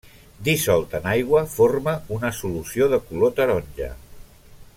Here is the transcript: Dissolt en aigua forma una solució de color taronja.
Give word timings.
Dissolt 0.45 0.95
en 0.99 1.05
aigua 1.11 1.43
forma 1.57 1.95
una 2.17 2.33
solució 2.41 2.91
de 2.95 3.01
color 3.11 3.37
taronja. 3.43 3.93